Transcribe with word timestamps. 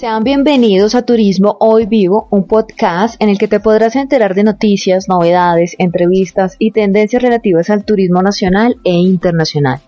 Sean 0.00 0.24
bienvenidos 0.24 0.94
a 0.94 1.02
Turismo 1.02 1.58
Hoy 1.60 1.84
Vivo, 1.84 2.26
un 2.30 2.46
podcast 2.46 3.20
en 3.20 3.28
el 3.28 3.36
que 3.36 3.48
te 3.48 3.60
podrás 3.60 3.96
enterar 3.96 4.34
de 4.34 4.44
noticias, 4.44 5.10
novedades, 5.10 5.76
entrevistas 5.76 6.56
y 6.58 6.70
tendencias 6.70 7.22
relativas 7.22 7.68
al 7.68 7.84
turismo 7.84 8.22
nacional 8.22 8.76
e 8.82 8.92
internacional. 8.92 9.82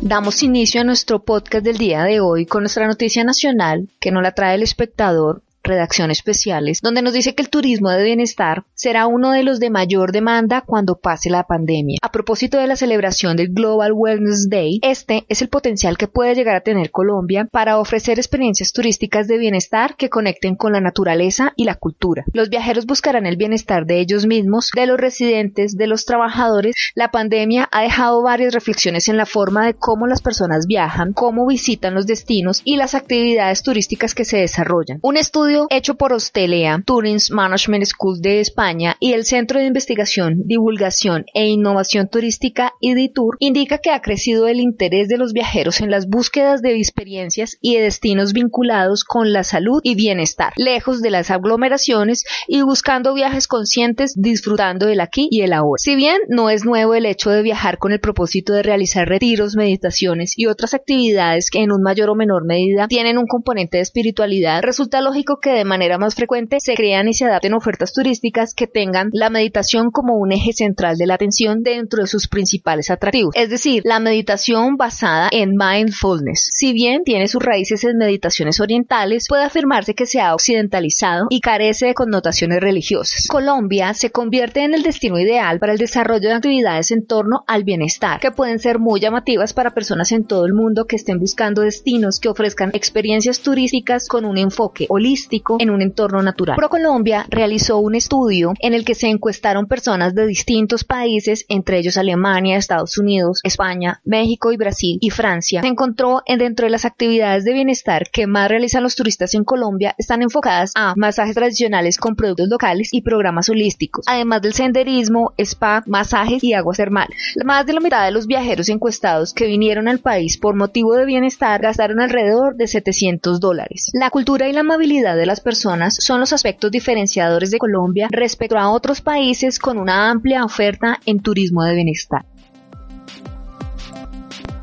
Damos 0.00 0.42
inicio 0.42 0.80
a 0.80 0.84
nuestro 0.84 1.22
podcast 1.22 1.64
del 1.64 1.78
día 1.78 2.02
de 2.02 2.18
hoy 2.18 2.44
con 2.44 2.64
nuestra 2.64 2.88
noticia 2.88 3.22
nacional 3.22 3.88
que 4.00 4.10
nos 4.10 4.24
la 4.24 4.32
trae 4.32 4.56
el 4.56 4.64
espectador 4.64 5.44
redacción 5.62 6.10
especiales, 6.10 6.80
donde 6.82 7.02
nos 7.02 7.12
dice 7.12 7.34
que 7.34 7.42
el 7.42 7.50
turismo 7.50 7.90
de 7.90 8.02
bienestar 8.02 8.64
será 8.74 9.06
uno 9.06 9.30
de 9.32 9.42
los 9.42 9.60
de 9.60 9.70
mayor 9.70 10.12
demanda 10.12 10.62
cuando 10.66 10.98
pase 10.98 11.30
la 11.30 11.44
pandemia. 11.44 11.98
A 12.02 12.10
propósito 12.10 12.58
de 12.58 12.66
la 12.66 12.76
celebración 12.76 13.36
del 13.36 13.52
Global 13.52 13.92
Wellness 13.94 14.48
Day, 14.48 14.80
este 14.82 15.24
es 15.28 15.42
el 15.42 15.48
potencial 15.48 15.96
que 15.96 16.08
puede 16.08 16.34
llegar 16.34 16.56
a 16.56 16.62
tener 16.62 16.90
Colombia 16.90 17.46
para 17.50 17.78
ofrecer 17.78 18.18
experiencias 18.18 18.72
turísticas 18.72 19.28
de 19.28 19.38
bienestar 19.38 19.96
que 19.96 20.10
conecten 20.10 20.56
con 20.56 20.72
la 20.72 20.80
naturaleza 20.80 21.52
y 21.56 21.64
la 21.64 21.74
cultura. 21.74 22.24
Los 22.32 22.48
viajeros 22.48 22.86
buscarán 22.86 23.26
el 23.26 23.36
bienestar 23.36 23.86
de 23.86 24.00
ellos 24.00 24.26
mismos, 24.26 24.70
de 24.74 24.86
los 24.86 24.98
residentes, 24.98 25.76
de 25.76 25.86
los 25.86 26.04
trabajadores. 26.04 26.74
La 26.94 27.10
pandemia 27.10 27.68
ha 27.70 27.82
dejado 27.82 28.22
varias 28.22 28.54
reflexiones 28.54 29.08
en 29.08 29.16
la 29.16 29.26
forma 29.26 29.66
de 29.66 29.74
cómo 29.74 30.06
las 30.06 30.22
personas 30.22 30.66
viajan, 30.66 31.12
cómo 31.12 31.46
visitan 31.46 31.94
los 31.94 32.06
destinos 32.06 32.62
y 32.64 32.76
las 32.76 32.94
actividades 32.94 33.62
turísticas 33.62 34.14
que 34.14 34.24
se 34.24 34.38
desarrollan. 34.38 34.98
Un 35.02 35.16
estudio 35.16 35.51
hecho 35.70 35.94
por 35.94 36.12
Hostelea, 36.12 36.82
Tourist 36.84 37.30
Management 37.30 37.84
School 37.84 38.20
de 38.20 38.40
España 38.40 38.96
y 39.00 39.12
el 39.12 39.24
Centro 39.24 39.58
de 39.58 39.66
Investigación, 39.66 40.42
Divulgación 40.44 41.24
e 41.34 41.46
Innovación 41.46 42.08
Turística 42.08 42.74
IDITUR 42.80 43.36
indica 43.40 43.78
que 43.78 43.90
ha 43.90 44.00
crecido 44.00 44.48
el 44.48 44.60
interés 44.60 45.08
de 45.08 45.18
los 45.18 45.32
viajeros 45.32 45.80
en 45.80 45.90
las 45.90 46.08
búsquedas 46.08 46.62
de 46.62 46.76
experiencias 46.76 47.56
y 47.60 47.76
de 47.76 47.82
destinos 47.82 48.32
vinculados 48.32 49.04
con 49.04 49.32
la 49.32 49.44
salud 49.44 49.80
y 49.82 49.94
bienestar, 49.94 50.52
lejos 50.56 51.02
de 51.02 51.10
las 51.10 51.30
aglomeraciones 51.30 52.24
y 52.46 52.62
buscando 52.62 53.14
viajes 53.14 53.46
conscientes, 53.46 54.14
disfrutando 54.16 54.86
del 54.86 55.00
aquí 55.00 55.28
y 55.30 55.42
el 55.42 55.52
ahora. 55.52 55.78
Si 55.78 55.96
bien 55.96 56.18
no 56.28 56.50
es 56.50 56.64
nuevo 56.64 56.94
el 56.94 57.06
hecho 57.06 57.30
de 57.30 57.42
viajar 57.42 57.78
con 57.78 57.92
el 57.92 58.00
propósito 58.00 58.52
de 58.52 58.62
realizar 58.62 59.08
retiros, 59.08 59.56
meditaciones 59.56 60.34
y 60.36 60.46
otras 60.46 60.74
actividades 60.74 61.50
que 61.50 61.62
en 61.62 61.72
un 61.72 61.82
mayor 61.82 62.10
o 62.10 62.14
menor 62.14 62.44
medida 62.46 62.88
tienen 62.88 63.18
un 63.18 63.26
componente 63.26 63.78
de 63.78 63.82
espiritualidad, 63.82 64.62
resulta 64.62 65.00
lógico 65.00 65.38
que 65.42 65.50
de 65.50 65.64
manera 65.64 65.98
más 65.98 66.14
frecuente 66.14 66.58
se 66.60 66.74
crean 66.74 67.08
y 67.08 67.14
se 67.14 67.26
adapten 67.26 67.52
ofertas 67.52 67.92
turísticas 67.92 68.54
que 68.54 68.66
tengan 68.66 69.10
la 69.12 69.28
meditación 69.28 69.90
como 69.90 70.16
un 70.16 70.32
eje 70.32 70.52
central 70.52 70.96
de 70.96 71.06
la 71.06 71.14
atención 71.14 71.62
dentro 71.62 72.00
de 72.00 72.06
sus 72.06 72.28
principales 72.28 72.90
atractivos. 72.90 73.34
Es 73.36 73.50
decir, 73.50 73.82
la 73.84 74.00
meditación 74.00 74.76
basada 74.76 75.28
en 75.32 75.56
mindfulness. 75.56 76.48
Si 76.54 76.72
bien 76.72 77.02
tiene 77.04 77.26
sus 77.28 77.42
raíces 77.42 77.84
en 77.84 77.98
meditaciones 77.98 78.60
orientales, 78.60 79.26
puede 79.28 79.44
afirmarse 79.44 79.94
que 79.94 80.06
se 80.06 80.20
ha 80.20 80.34
occidentalizado 80.34 81.26
y 81.28 81.40
carece 81.40 81.86
de 81.86 81.94
connotaciones 81.94 82.60
religiosas. 82.60 83.26
Colombia 83.28 83.92
se 83.94 84.10
convierte 84.10 84.62
en 84.62 84.74
el 84.74 84.82
destino 84.82 85.18
ideal 85.18 85.58
para 85.58 85.72
el 85.72 85.78
desarrollo 85.78 86.28
de 86.28 86.34
actividades 86.34 86.92
en 86.92 87.04
torno 87.04 87.42
al 87.48 87.64
bienestar, 87.64 88.20
que 88.20 88.30
pueden 88.30 88.60
ser 88.60 88.78
muy 88.78 89.00
llamativas 89.00 89.52
para 89.52 89.74
personas 89.74 90.12
en 90.12 90.24
todo 90.24 90.46
el 90.46 90.54
mundo 90.54 90.86
que 90.86 90.96
estén 90.96 91.18
buscando 91.18 91.62
destinos 91.62 92.20
que 92.20 92.28
ofrezcan 92.28 92.70
experiencias 92.74 93.40
turísticas 93.40 94.06
con 94.06 94.24
un 94.24 94.38
enfoque 94.38 94.86
holístico 94.88 95.31
en 95.58 95.70
un 95.70 95.82
entorno 95.82 96.22
natural. 96.22 96.56
ProColombia 96.56 97.26
realizó 97.28 97.78
un 97.78 97.94
estudio 97.94 98.52
en 98.60 98.74
el 98.74 98.84
que 98.84 98.94
se 98.94 99.08
encuestaron 99.08 99.66
personas 99.66 100.14
de 100.14 100.26
distintos 100.26 100.84
países, 100.84 101.44
entre 101.48 101.78
ellos 101.78 101.96
Alemania, 101.96 102.56
Estados 102.56 102.98
Unidos, 102.98 103.40
España, 103.44 104.00
México 104.04 104.52
y 104.52 104.56
Brasil 104.56 104.98
y 105.00 105.10
Francia. 105.10 105.62
Se 105.62 105.68
encontró 105.68 106.22
en 106.26 106.38
dentro 106.38 106.66
de 106.66 106.70
las 106.70 106.84
actividades 106.84 107.44
de 107.44 107.52
bienestar 107.52 108.10
que 108.10 108.26
más 108.26 108.48
realizan 108.48 108.82
los 108.82 108.96
turistas 108.96 109.34
en 109.34 109.44
Colombia 109.44 109.94
están 109.98 110.22
enfocadas 110.22 110.72
a 110.74 110.94
masajes 110.96 111.34
tradicionales 111.34 111.98
con 111.98 112.16
productos 112.16 112.48
locales 112.48 112.88
y 112.92 113.02
programas 113.02 113.48
holísticos, 113.48 114.04
además 114.08 114.42
del 114.42 114.52
senderismo, 114.52 115.32
spa, 115.38 115.82
masajes 115.86 116.42
y 116.42 116.54
aguas 116.54 116.76
termales. 116.76 117.16
Más 117.44 117.66
de 117.66 117.72
la 117.72 117.80
mitad 117.80 118.04
de 118.04 118.10
los 118.10 118.26
viajeros 118.26 118.68
encuestados 118.68 119.32
que 119.32 119.46
vinieron 119.46 119.88
al 119.88 120.00
país 120.00 120.38
por 120.38 120.54
motivo 120.54 120.94
de 120.94 121.04
bienestar 121.04 121.60
gastaron 121.60 122.00
alrededor 122.00 122.56
de 122.56 122.66
700 122.66 123.40
dólares. 123.40 123.90
La 123.92 124.10
cultura 124.10 124.48
y 124.48 124.52
la 124.52 124.60
amabilidad 124.60 125.16
de 125.22 125.26
las 125.26 125.40
personas 125.40 125.94
son 126.00 126.18
los 126.18 126.32
aspectos 126.32 126.72
diferenciadores 126.72 127.52
de 127.52 127.58
Colombia 127.58 128.08
respecto 128.10 128.58
a 128.58 128.72
otros 128.72 129.00
países 129.00 129.60
con 129.60 129.78
una 129.78 130.10
amplia 130.10 130.44
oferta 130.44 130.98
en 131.06 131.20
turismo 131.20 131.62
de 131.62 131.76
bienestar. 131.76 132.24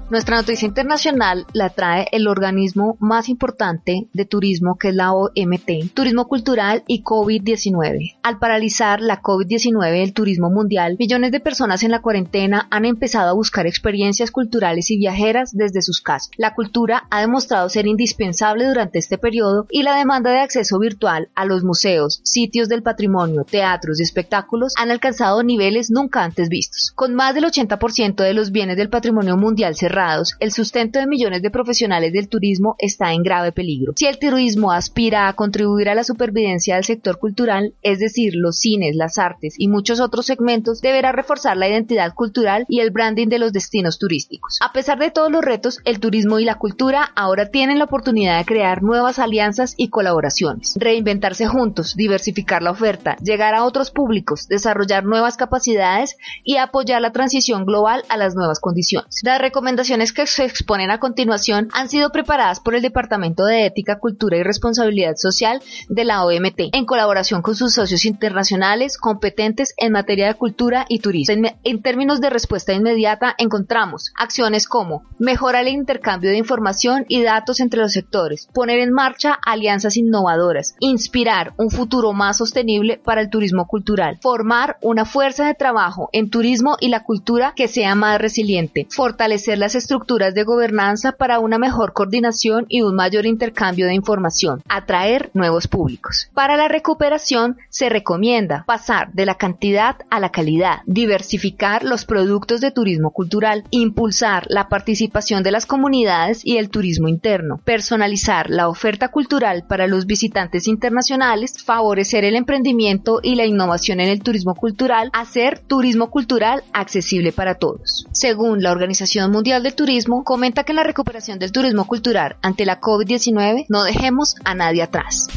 Nuestra 0.10 0.38
noticia 0.38 0.66
internacional 0.66 1.46
la 1.54 1.70
trae 1.70 2.08
el 2.12 2.28
organismo 2.28 2.98
más 3.00 3.30
importante 3.30 4.08
de 4.12 4.26
turismo 4.26 4.76
que 4.76 4.88
es 4.88 4.96
la 4.96 5.14
OMT, 5.14 5.94
Turismo 5.94 6.28
Cultural 6.28 6.84
y 6.88 7.04
COVID-19. 7.04 8.18
Al 8.24 8.40
paralizar 8.40 9.02
la 9.02 9.22
COVID-19 9.22 10.02
el 10.02 10.14
turismo 10.14 10.50
mundial, 10.50 10.96
millones 10.98 11.32
de 11.32 11.40
personas 11.40 11.84
en 11.84 11.92
la 11.92 12.02
cuarentena 12.02 12.68
han 12.72 12.86
empezado 12.86 13.30
a 13.30 13.34
buscar 13.34 13.68
experiencias 13.68 14.32
culturales 14.32 14.90
y 14.90 14.98
viajeras 14.98 15.56
desde 15.56 15.84
sus 15.84 16.02
casas. 16.02 16.32
La 16.38 16.56
cultura 16.56 17.06
ha 17.12 17.22
demostrado 17.22 17.70
ser 17.70 17.86
indispensable 17.86 18.66
durante 18.66 18.98
este 18.98 19.20
periodo 19.20 19.68
y 19.70 19.84
la 19.84 19.96
demanda 19.96 20.32
de 20.32 20.40
acceso 20.40 20.80
virtual 20.80 21.30
a 21.36 21.46
los 21.46 21.64
museos, 21.64 22.22
sitios 22.24 22.68
del 22.68 22.82
patrimonio, 22.82 23.44
teatros 23.44 24.00
y 24.00 24.04
espectáculos 24.04 24.74
han 24.76 24.90
alcanzado 24.90 25.44
niveles 25.44 25.92
nunca 25.92 26.24
antes 26.24 26.50
vistos. 26.50 26.94
Con 26.96 27.14
más 27.14 27.36
del 27.36 27.44
80% 27.44 28.24
de 28.24 28.34
los 28.34 28.52
bienes 28.52 28.76
del 28.76 28.90
patrimonio 28.90 29.38
mundial 29.38 29.76
cerrados, 29.76 29.99
el 30.40 30.52
sustento 30.52 31.00
de 31.00 31.08
millones 31.08 31.42
de 31.42 31.52
profesionales 31.52 32.14
del 32.14 32.30
turismo 32.30 32.76
está 32.80 33.12
en 33.12 33.22
grave 33.22 33.52
peligro. 33.52 33.94
Si 33.98 34.06
el 34.06 34.18
turismo 34.18 34.72
aspira 34.72 35.28
a 35.28 35.34
contribuir 35.34 35.90
a 35.90 35.96
la 35.96 36.06
supervivencia 36.06 36.76
del 36.76 36.86
sector 36.86 37.20
cultural, 37.20 37.74
es 37.82 38.00
decir, 38.00 38.34
los 38.36 38.60
cines, 38.60 38.96
las 38.96 39.18
artes 39.18 39.56
y 39.58 39.68
muchos 39.68 40.00
otros 40.00 40.26
segmentos, 40.26 40.82
deberá 40.82 41.12
reforzar 41.12 41.58
la 41.58 41.68
identidad 41.68 42.14
cultural 42.14 42.66
y 42.70 42.80
el 42.80 42.92
branding 42.92 43.28
de 43.28 43.40
los 43.40 43.52
destinos 43.52 44.00
turísticos. 44.00 44.60
A 44.62 44.72
pesar 44.72 45.00
de 45.00 45.12
todos 45.12 45.32
los 45.32 45.44
retos, 45.44 45.80
el 45.84 46.00
turismo 46.00 46.40
y 46.40 46.46
la 46.46 46.56
cultura 46.56 47.12
ahora 47.16 47.50
tienen 47.50 47.78
la 47.78 47.86
oportunidad 47.86 48.38
de 48.38 48.46
crear 48.46 48.82
nuevas 48.82 49.20
alianzas 49.20 49.74
y 49.76 49.90
colaboraciones, 49.90 50.76
reinventarse 50.80 51.46
juntos, 51.48 51.96
diversificar 51.98 52.64
la 52.64 52.72
oferta, 52.72 53.18
llegar 53.18 53.54
a 53.54 53.66
otros 53.66 53.92
públicos, 53.92 54.48
desarrollar 54.48 55.04
nuevas 55.04 55.36
capacidades 55.36 56.16
y 56.46 56.56
apoyar 56.56 57.02
la 57.02 57.12
transición 57.12 57.66
global 57.66 58.04
a 58.08 58.16
las 58.16 58.34
nuevas 58.34 58.62
condiciones. 58.62 59.20
Las 59.24 59.42
recomendaciones 59.42 59.89
que 59.90 60.28
se 60.28 60.46
exponen 60.46 60.92
a 60.92 61.00
continuación 61.00 61.70
han 61.74 61.90
sido 61.90 62.12
preparadas 62.12 62.60
por 62.60 62.76
el 62.76 62.84
Departamento 62.84 63.44
de 63.44 63.66
Ética, 63.66 63.98
Cultura 63.98 64.38
y 64.38 64.44
Responsabilidad 64.44 65.16
Social 65.16 65.64
de 65.88 66.06
la 66.06 66.24
OMT, 66.24 66.70
en 66.74 66.86
colaboración 66.86 67.42
con 67.42 67.56
sus 67.56 67.74
socios 67.74 68.06
internacionales 68.06 69.00
competentes 69.00 69.74
en 69.78 69.94
materia 69.94 70.28
de 70.28 70.36
cultura 70.36 70.86
y 70.90 71.00
turismo. 71.00 71.50
En, 71.64 71.82
términos 71.82 72.22
de 72.22 72.30
respuesta 72.30 72.72
inmediata, 72.72 73.34
encontramos 73.40 74.14
acciones 74.16 74.68
como 74.68 75.06
mejorar 75.18 75.66
el 75.66 75.74
intercambio 75.74 76.30
de 76.30 76.38
información 76.38 77.06
y 77.08 77.24
datos 77.24 77.60
entre 77.60 77.80
los 77.80 77.92
sectores, 77.92 78.48
poner 78.54 78.78
en 78.80 78.94
marcha 78.94 79.40
alianzas 79.44 79.98
innovadoras, 79.98 80.76
inspirar 80.80 81.54
un 81.58 81.72
futuro 81.72 82.14
más 82.14 82.38
sostenible 82.38 83.02
para 83.04 83.22
el 83.22 83.32
turismo 83.32 83.66
cultural, 83.66 84.20
formar 84.22 84.78
una 84.82 85.06
fuerza 85.06 85.48
de 85.48 85.56
trabajo 85.56 86.10
en 86.14 86.30
turismo 86.30 86.78
y 86.80 86.90
la 86.90 87.04
cultura 87.04 87.54
que 87.56 87.68
sea 87.68 87.96
más 87.96 88.22
resiliente, 88.22 88.88
fortalecer 88.92 89.58
las 89.58 89.79
estructuras 89.80 90.36
de 90.36 90.44
gobernanza 90.44 91.14
para 91.14 91.40
una 91.40 91.58
mejor 91.58 91.94
coordinación 91.94 92.66
y 92.70 92.82
un 92.82 92.96
mayor 92.96 93.26
intercambio 93.26 93.88
de 93.88 93.96
información, 93.96 94.62
atraer 94.70 95.32
nuevos 95.34 95.68
públicos. 95.68 96.30
Para 96.34 96.56
la 96.56 96.68
recuperación 96.68 97.58
se 97.70 97.90
recomienda 97.90 98.64
pasar 98.68 99.12
de 99.14 99.26
la 99.26 99.36
cantidad 99.36 99.96
a 100.10 100.20
la 100.20 100.30
calidad, 100.30 100.80
diversificar 100.86 101.84
los 101.84 102.06
productos 102.06 102.62
de 102.62 102.72
turismo 102.72 103.12
cultural, 103.12 103.64
impulsar 103.72 104.46
la 104.50 104.70
participación 104.70 105.44
de 105.44 105.52
las 105.52 105.66
comunidades 105.66 106.46
y 106.46 106.58
el 106.58 106.70
turismo 106.70 107.08
interno, 107.08 107.60
personalizar 107.64 108.50
la 108.50 108.68
oferta 108.68 109.10
cultural 109.10 109.66
para 109.68 109.88
los 109.88 110.06
visitantes 110.06 110.68
internacionales, 110.68 111.54
favorecer 111.64 112.26
el 112.26 112.36
emprendimiento 112.36 113.20
y 113.24 113.36
la 113.36 113.46
innovación 113.46 114.00
en 114.00 114.10
el 114.10 114.22
turismo 114.22 114.56
cultural, 114.56 115.10
hacer 115.14 115.60
turismo 115.60 116.10
cultural 116.10 116.64
accesible 116.74 117.32
para 117.32 117.56
todos. 117.56 118.06
Según 118.12 118.62
la 118.62 118.72
Organización 118.72 119.32
Mundial 119.32 119.64
de 119.64 119.69
Turismo 119.76 120.24
comenta 120.24 120.64
que 120.64 120.72
en 120.72 120.78
la 120.78 120.84
recuperación 120.84 121.40
del 121.40 121.52
turismo 121.52 121.86
cultural 121.86 122.38
ante 122.42 122.66
la 122.66 122.80
COVID-19 122.80 123.66
no 123.70 123.84
dejemos 123.84 124.36
a 124.44 124.56
nadie 124.56 124.84
atrás. 124.84 125.28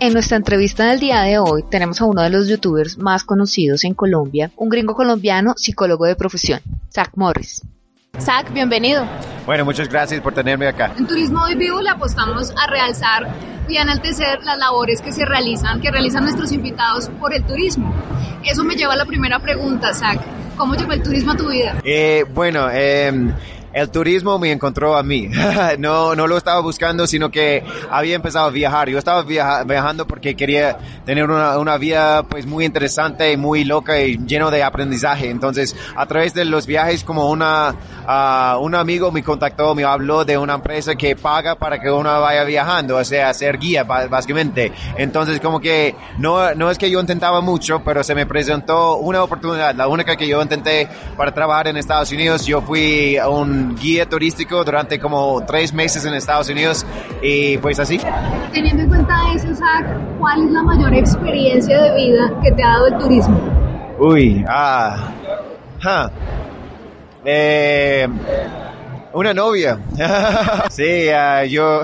En 0.00 0.12
nuestra 0.12 0.36
entrevista 0.36 0.86
del 0.86 1.00
día 1.00 1.22
de 1.22 1.38
hoy 1.38 1.64
tenemos 1.68 2.00
a 2.00 2.04
uno 2.04 2.22
de 2.22 2.30
los 2.30 2.46
youtubers 2.48 2.98
más 2.98 3.24
conocidos 3.24 3.84
en 3.84 3.94
Colombia, 3.94 4.52
un 4.56 4.68
gringo 4.68 4.94
colombiano, 4.94 5.54
psicólogo 5.56 6.04
de 6.06 6.14
profesión, 6.14 6.60
Zach 6.92 7.10
Morris. 7.16 7.62
Zach, 8.20 8.52
bienvenido. 8.52 9.04
Bueno, 9.44 9.64
muchas 9.64 9.88
gracias 9.88 10.20
por 10.20 10.34
tenerme 10.34 10.68
acá. 10.68 10.92
En 10.96 11.06
Turismo 11.06 11.42
Hoy 11.42 11.56
Vivo 11.56 11.80
le 11.80 11.90
apostamos 11.90 12.52
a 12.56 12.70
realzar 12.70 13.28
y 13.68 13.76
enaltecer 13.76 14.42
las 14.44 14.56
labores 14.58 15.00
que 15.00 15.12
se 15.12 15.24
realizan, 15.24 15.80
que 15.80 15.90
realizan 15.90 16.22
nuestros 16.22 16.52
invitados 16.52 17.10
por 17.20 17.34
el 17.34 17.44
turismo. 17.44 17.92
Eso 18.44 18.64
me 18.64 18.76
lleva 18.76 18.94
a 18.94 18.96
la 18.96 19.04
primera 19.04 19.40
pregunta, 19.40 19.92
Zach. 19.94 20.37
¿Cómo 20.58 20.74
llegó 20.74 20.92
el 20.92 21.02
turismo 21.02 21.32
a 21.32 21.36
tu 21.36 21.48
vida? 21.48 21.76
Eh, 21.84 22.24
bueno, 22.34 22.68
em, 22.68 23.32
el 23.72 23.90
turismo 23.90 24.38
me 24.38 24.52
encontró 24.52 24.96
a 24.96 25.02
mí. 25.02 25.28
no, 25.78 26.14
no 26.14 26.26
lo 26.26 26.36
estaba 26.36 26.60
buscando, 26.60 27.06
sino 27.06 27.30
que 27.30 27.62
había 27.90 28.16
empezado 28.16 28.46
a 28.46 28.50
viajar. 28.50 28.88
Yo 28.88 28.98
estaba 28.98 29.22
viajando 29.22 30.06
porque 30.06 30.34
quería 30.34 30.78
tener 31.04 31.24
una, 31.24 31.58
una 31.58 31.76
vida 31.76 32.22
pues 32.24 32.46
muy 32.46 32.64
interesante, 32.64 33.36
muy 33.36 33.64
loca 33.64 34.00
y 34.00 34.18
lleno 34.18 34.50
de 34.50 34.62
aprendizaje. 34.62 35.30
Entonces, 35.30 35.76
a 35.96 36.06
través 36.06 36.34
de 36.34 36.44
los 36.44 36.66
viajes, 36.66 37.04
como 37.04 37.30
una, 37.30 37.74
uh, 38.06 38.62
un 38.62 38.74
amigo 38.74 39.10
me 39.12 39.22
contactó, 39.22 39.74
me 39.74 39.84
habló 39.84 40.24
de 40.24 40.38
una 40.38 40.54
empresa 40.54 40.94
que 40.94 41.16
paga 41.16 41.56
para 41.56 41.80
que 41.80 41.90
uno 41.90 42.20
vaya 42.20 42.44
viajando, 42.44 42.96
o 42.96 43.04
sea, 43.04 43.32
ser 43.34 43.58
guía, 43.58 43.84
básicamente. 43.84 44.72
Entonces, 44.96 45.40
como 45.40 45.60
que 45.60 45.94
no, 46.18 46.54
no 46.54 46.70
es 46.70 46.78
que 46.78 46.90
yo 46.90 47.00
intentaba 47.00 47.40
mucho, 47.40 47.82
pero 47.84 48.02
se 48.02 48.14
me 48.14 48.26
presentó 48.26 48.96
una 48.96 49.22
oportunidad, 49.22 49.74
la 49.74 49.88
única 49.88 50.16
que 50.16 50.26
yo 50.26 50.40
intenté 50.42 50.88
para 51.16 51.32
trabajar 51.32 51.68
en 51.68 51.76
Estados 51.76 52.10
Unidos. 52.12 52.46
Yo 52.46 52.62
fui 52.62 53.18
un 53.18 53.67
guía 53.74 54.08
turístico 54.08 54.64
durante 54.64 54.98
como 54.98 55.44
tres 55.46 55.72
meses 55.72 56.04
en 56.04 56.14
Estados 56.14 56.48
Unidos 56.48 56.86
y 57.22 57.58
pues 57.58 57.78
así. 57.80 58.00
Teniendo 58.52 58.82
en 58.84 58.88
cuenta 58.88 59.14
eso, 59.34 59.54
Zach, 59.54 59.86
¿cuál 60.18 60.44
es 60.44 60.50
la 60.50 60.62
mayor 60.62 60.94
experiencia 60.94 61.82
de 61.82 61.94
vida 61.94 62.32
que 62.42 62.52
te 62.52 62.62
ha 62.62 62.68
dado 62.68 62.86
el 62.88 62.98
turismo? 62.98 63.40
Uy, 63.98 64.44
ah, 64.48 65.12
eh, 67.24 68.08
una 69.12 69.34
novia. 69.34 69.78
sí, 70.70 71.08
uh, 71.08 71.44
yo, 71.46 71.82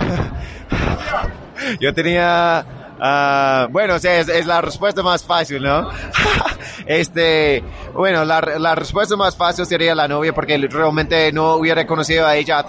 yo 1.81 1.95
tenía, 1.95 2.65
uh, 3.05 3.69
bueno, 3.71 3.97
es, 3.97 4.05
es, 4.05 4.47
la 4.47 4.61
respuesta 4.61 5.03
más 5.03 5.23
fácil, 5.23 5.63
¿no? 5.63 5.91
este, 6.87 7.63
bueno, 7.93 8.25
la, 8.25 8.41
la, 8.41 8.75
respuesta 8.75 9.17
más 9.17 9.37
fácil 9.37 9.67
sería 9.67 9.95
la 9.95 10.09
novia 10.09 10.33
porque 10.33 10.57
realmente 10.57 11.31
no 11.33 11.57
hubiera 11.57 11.87
conocido 11.87 12.27
a 12.27 12.37
ella 12.37 12.65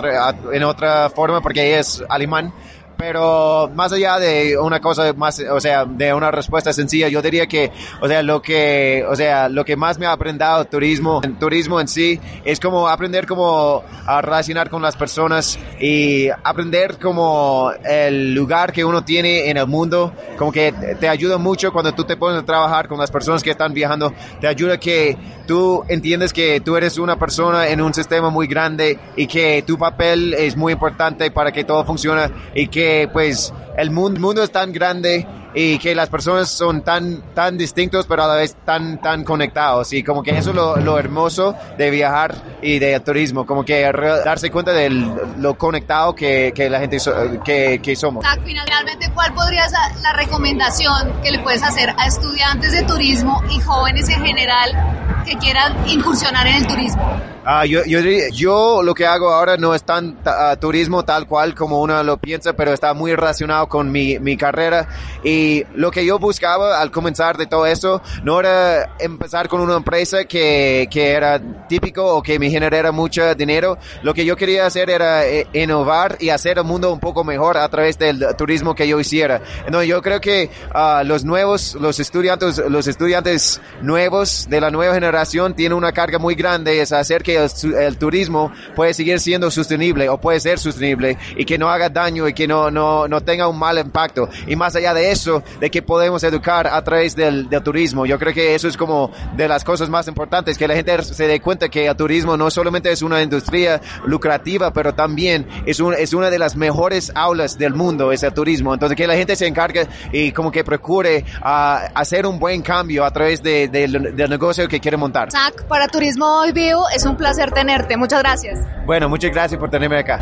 en 0.51 0.63
otra 0.63 1.09
forma 1.09 1.41
porque 1.41 1.65
ella 1.65 1.79
es 1.79 2.03
alemán 2.09 2.53
pero 2.97 3.69
más 3.73 3.91
allá 3.91 4.19
de 4.19 4.57
una 4.57 4.79
cosa 4.79 5.13
más, 5.13 5.39
o 5.39 5.59
sea, 5.59 5.85
de 5.85 6.13
una 6.13 6.31
respuesta 6.31 6.73
sencilla, 6.73 7.07
yo 7.07 7.21
diría 7.21 7.47
que, 7.47 7.71
o 8.01 8.07
sea, 8.07 8.21
lo 8.23 8.41
que, 8.41 9.05
o 9.09 9.15
sea, 9.15 9.49
lo 9.49 9.65
que 9.65 9.75
más 9.75 9.97
me 9.97 10.05
ha 10.05 10.11
aprendido 10.11 10.65
turismo, 10.65 11.21
en 11.23 11.37
turismo 11.37 11.79
en 11.79 11.87
sí, 11.87 12.19
es 12.43 12.59
como 12.59 12.87
aprender 12.87 13.25
como 13.25 13.83
a 14.05 14.21
relacionar 14.21 14.69
con 14.69 14.81
las 14.81 14.95
personas 14.95 15.59
y 15.79 16.29
aprender 16.43 16.97
como 16.99 17.71
el 17.83 18.33
lugar 18.33 18.71
que 18.71 18.85
uno 18.85 19.03
tiene 19.03 19.49
en 19.49 19.57
el 19.57 19.67
mundo, 19.67 20.13
como 20.37 20.51
que 20.51 20.73
te 20.99 21.07
ayuda 21.07 21.37
mucho 21.37 21.71
cuando 21.71 21.93
tú 21.93 22.03
te 22.03 22.17
pones 22.17 22.41
a 22.41 22.45
trabajar 22.45 22.87
con 22.87 22.99
las 22.99 23.11
personas 23.11 23.43
que 23.43 23.51
están 23.51 23.73
viajando, 23.73 24.13
te 24.39 24.47
ayuda 24.47 24.79
que 24.79 25.17
tú 25.45 25.83
entiendes 25.87 26.33
que 26.33 26.59
tú 26.59 26.75
eres 26.75 26.97
una 26.97 27.17
persona 27.17 27.67
en 27.67 27.81
un 27.81 27.93
sistema 27.93 28.29
muy 28.29 28.47
grande 28.47 28.99
y 29.15 29.27
que 29.27 29.63
tu 29.65 29.77
papel 29.77 30.33
es 30.33 30.55
muy 30.55 30.73
importante 30.73 31.29
para 31.31 31.51
que 31.51 31.63
todo 31.63 31.85
funcione 31.85 32.29
y 32.53 32.67
que 32.67 32.84
pues 33.11 33.53
el 33.77 33.91
mundo, 33.91 34.19
mundo 34.19 34.43
es 34.43 34.51
tan 34.51 34.71
grande 34.71 35.27
y 35.55 35.79
que 35.79 35.95
las 35.95 36.09
personas 36.09 36.49
son 36.49 36.81
tan, 36.81 37.33
tan 37.33 37.57
distintos, 37.57 38.05
pero 38.05 38.23
a 38.23 38.27
la 38.27 38.35
vez 38.35 38.57
tan, 38.65 39.01
tan 39.01 39.23
conectados. 39.23 39.93
Y 39.93 40.03
como 40.03 40.21
que 40.21 40.37
eso 40.37 40.49
es 40.49 40.55
lo, 40.55 40.75
lo 40.77 40.99
hermoso 40.99 41.55
de 41.77 41.89
viajar 41.89 42.35
y 42.61 42.77
de 42.77 42.99
turismo, 42.99 43.45
como 43.45 43.63
que 43.63 43.81
darse 43.81 44.51
cuenta 44.51 44.73
de 44.73 44.89
lo 44.89 45.57
conectado 45.57 46.13
que, 46.13 46.51
que 46.53 46.69
la 46.69 46.79
gente 46.79 46.97
que, 47.43 47.79
que, 47.81 47.95
somos. 47.95 48.25
Finalmente, 48.43 49.09
¿cuál 49.13 49.33
podría 49.33 49.67
ser 49.69 49.79
la 50.01 50.11
recomendación 50.13 51.21
que 51.23 51.31
le 51.31 51.39
puedes 51.39 51.63
hacer 51.63 51.93
a 51.97 52.05
estudiantes 52.05 52.73
de 52.73 52.83
turismo 52.83 53.41
y 53.49 53.59
jóvenes 53.61 54.09
en 54.09 54.25
general 54.25 55.23
que 55.25 55.37
quieran 55.37 55.87
incursionar 55.87 56.47
en 56.47 56.55
el 56.55 56.67
turismo? 56.67 57.34
Ah, 57.47 57.63
yo, 57.63 57.85
yo, 57.85 57.99
yo, 58.33 58.81
lo 58.81 58.95
que 58.95 59.05
hago 59.05 59.31
ahora 59.31 59.55
no 59.55 59.75
es 59.75 59.83
tan 59.83 60.17
uh, 60.25 60.57
turismo 60.59 61.05
tal 61.05 61.27
cual 61.27 61.53
como 61.53 61.79
uno 61.79 62.01
lo 62.01 62.17
piensa, 62.17 62.53
pero 62.53 62.73
está 62.73 62.95
muy 62.95 63.13
relacionado 63.13 63.69
con 63.69 63.91
mi, 63.91 64.17
mi 64.17 64.35
carrera. 64.35 64.87
Y 65.23 65.63
lo 65.75 65.91
que 65.91 66.03
yo 66.03 66.17
buscaba 66.17 66.81
al 66.81 66.89
comenzar 66.89 67.37
de 67.37 67.45
todo 67.45 67.67
eso 67.67 68.01
no 68.23 68.39
era 68.39 68.95
empezar 68.97 69.47
con 69.47 69.61
una 69.61 69.75
empresa 69.75 70.25
que, 70.25 70.87
que 70.89 71.11
era 71.11 71.39
típico 71.67 72.15
o 72.15 72.23
que 72.23 72.39
me 72.39 72.49
generara 72.49 72.91
mucho 72.91 73.35
dinero. 73.35 73.77
Lo 74.01 74.15
que 74.15 74.25
yo 74.25 74.35
quería 74.35 74.65
hacer 74.65 74.89
era 74.89 75.27
eh, 75.27 75.45
innovar 75.53 76.17
y 76.19 76.29
hacer 76.29 76.57
el 76.57 76.63
mundo 76.63 76.91
un 76.91 76.99
poco 76.99 77.23
mejor 77.23 77.57
a 77.59 77.69
través 77.69 77.99
del 77.99 78.25
turismo 78.35 78.73
que 78.73 78.87
yo 78.87 78.99
hiciera. 78.99 79.39
No, 79.69 79.83
yo 79.83 80.01
creo 80.01 80.19
que 80.19 80.49
uh, 80.73 81.05
los 81.05 81.23
nuevos, 81.23 81.75
los 81.75 81.99
estudiantes, 81.99 82.57
los 82.57 82.87
estudiantes 82.87 83.61
nuevos 83.83 84.47
de 84.49 84.59
la 84.59 84.71
nueva 84.71 84.95
generación 84.95 85.53
tienen 85.53 85.77
una 85.77 85.91
carga 85.91 86.17
muy 86.17 86.33
grande, 86.33 86.81
es 86.81 86.91
hacer 86.91 87.21
que 87.21 87.34
el, 87.35 87.97
turismo 87.97 88.51
puede 88.75 88.93
seguir 88.93 89.19
siendo 89.19 89.49
sostenible 89.51 90.09
o 90.09 90.19
puede 90.19 90.39
ser 90.39 90.59
sostenible 90.59 91.17
y 91.35 91.45
que 91.45 91.57
no 91.57 91.69
haga 91.69 91.89
daño 91.89 92.27
y 92.27 92.33
que 92.33 92.47
no, 92.47 92.71
no, 92.71 93.07
no 93.07 93.21
tenga 93.21 93.47
un 93.47 93.57
mal 93.57 93.77
impacto. 93.77 94.29
Y 94.47 94.55
más 94.55 94.75
allá 94.75 94.93
de 94.93 95.11
eso, 95.11 95.43
de 95.59 95.69
que 95.69 95.81
podemos 95.81 96.23
educar 96.23 96.67
a 96.67 96.83
través 96.83 97.15
del, 97.15 97.49
del, 97.49 97.63
turismo. 97.63 98.05
Yo 98.05 98.19
creo 98.19 98.33
que 98.33 98.53
eso 98.53 98.67
es 98.67 98.77
como 98.77 99.11
de 99.35 99.47
las 99.47 99.63
cosas 99.63 99.89
más 99.89 100.07
importantes, 100.07 100.57
que 100.57 100.67
la 100.67 100.75
gente 100.75 101.03
se 101.03 101.27
dé 101.27 101.39
cuenta 101.39 101.69
que 101.69 101.87
el 101.87 101.95
turismo 101.95 102.37
no 102.37 102.49
solamente 102.51 102.91
es 102.91 103.01
una 103.01 103.21
industria 103.21 103.81
lucrativa, 104.05 104.71
pero 104.71 104.93
también 104.93 105.47
es, 105.65 105.79
un, 105.79 105.93
es 105.93 106.13
una 106.13 106.29
de 106.29 106.39
las 106.39 106.55
mejores 106.55 107.11
aulas 107.15 107.57
del 107.57 107.73
mundo, 107.73 108.11
es 108.11 108.23
el 108.23 108.33
turismo. 108.33 108.73
Entonces 108.73 108.95
que 108.95 109.07
la 109.07 109.15
gente 109.15 109.35
se 109.35 109.47
encargue 109.47 109.87
y 110.11 110.31
como 110.31 110.51
que 110.51 110.63
procure 110.63 111.25
a 111.41 111.89
hacer 111.93 112.25
un 112.25 112.39
buen 112.39 112.61
cambio 112.61 113.05
a 113.05 113.11
través 113.11 113.41
de, 113.41 113.67
del 113.67 114.29
negocio 114.29 114.67
que 114.67 114.79
quiere 114.79 114.97
montar. 114.97 115.31
Zach, 115.31 115.63
para 115.67 115.87
Turismo 115.87 116.25
Hoy 116.39 116.51
Vivo 116.51 116.85
es 116.95 117.05
un 117.05 117.15
placer 117.25 117.51
tenerte. 117.51 117.97
Muchas 117.97 118.19
gracias. 118.19 118.59
Bueno, 118.85 119.09
muchas 119.09 119.31
gracias 119.31 119.59
por 119.59 119.71
tenerme 119.71 119.97
acá. 119.97 120.21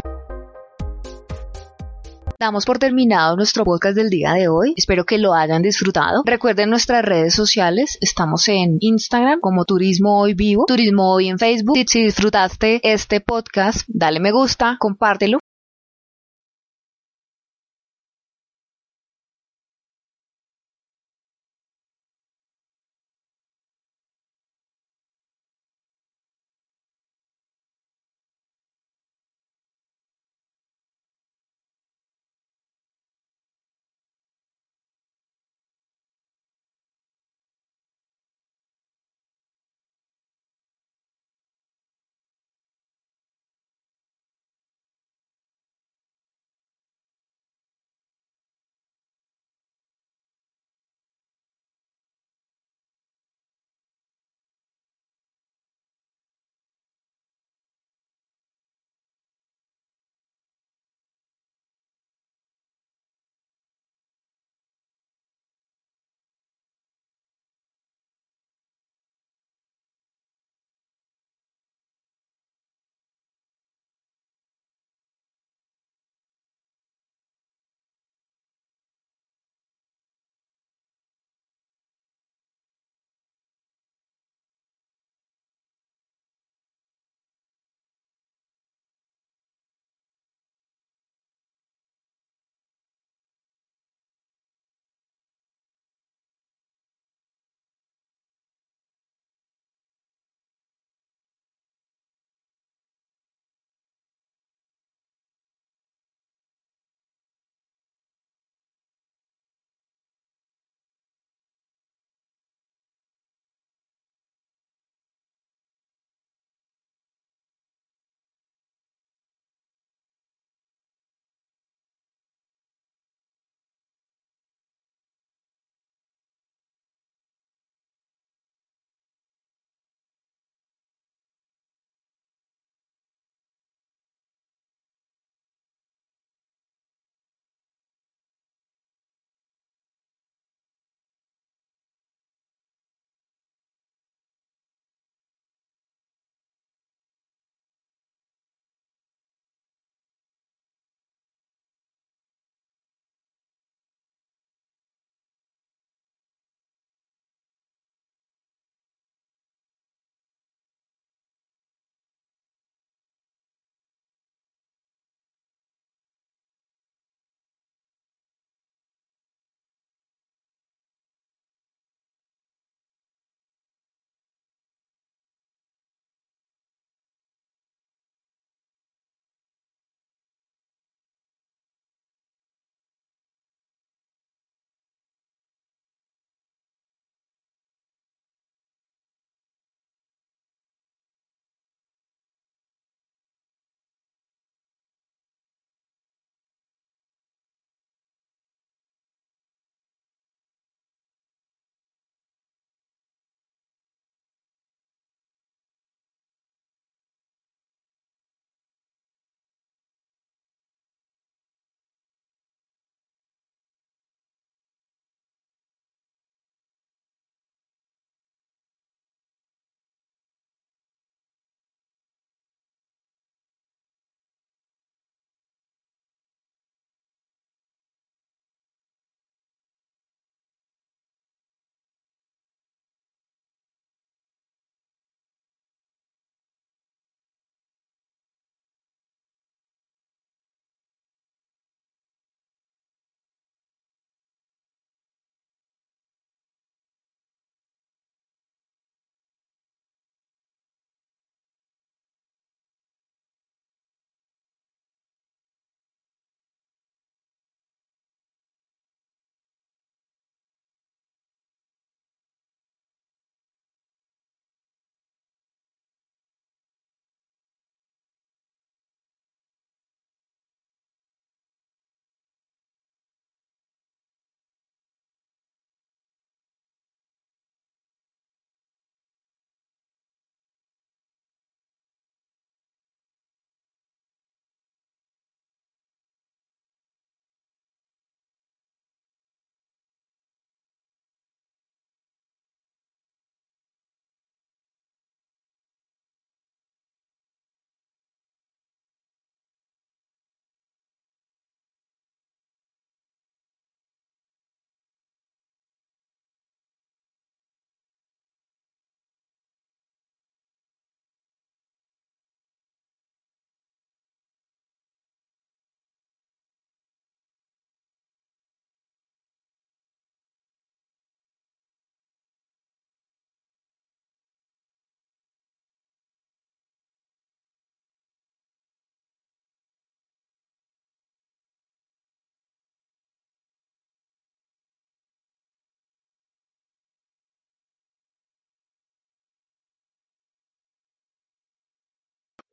Damos 2.40 2.66
por 2.66 2.80
terminado 2.80 3.36
nuestro 3.36 3.64
podcast 3.66 3.96
del 3.96 4.10
día 4.10 4.34
de 4.34 4.48
hoy. 4.48 4.74
Espero 4.78 5.04
que 5.04 5.18
lo 5.18 5.34
hayan 5.34 5.62
disfrutado. 5.62 6.24
Recuerden 6.26 6.70
nuestras 6.70 7.04
redes 7.04 7.34
sociales. 7.34 7.98
Estamos 8.02 8.48
en 8.48 8.78
Instagram 8.80 9.40
como 9.42 9.66
Turismo 9.66 10.22
Hoy 10.22 10.34
Vivo, 10.34 10.66
Turismo 10.66 11.14
Hoy 11.14 11.28
en 11.28 11.40
Facebook. 11.40 11.78
Si 11.88 12.04
disfrutaste 12.04 12.80
este 12.84 13.20
podcast, 13.20 13.82
dale 13.88 14.20
me 14.20 14.32
gusta, 14.32 14.78
compártelo 14.80 15.40